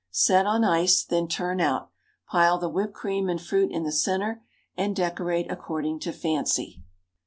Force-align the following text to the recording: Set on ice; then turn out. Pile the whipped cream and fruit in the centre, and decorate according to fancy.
Set 0.09 0.47
on 0.47 0.63
ice; 0.63 1.03
then 1.03 1.27
turn 1.27 1.61
out. 1.61 1.91
Pile 2.29 2.57
the 2.57 2.67
whipped 2.69 2.95
cream 2.95 3.29
and 3.29 3.39
fruit 3.39 3.71
in 3.71 3.83
the 3.83 3.91
centre, 3.91 4.41
and 4.75 4.95
decorate 4.95 5.51
according 5.51 5.99
to 5.99 6.11
fancy. 6.11 6.81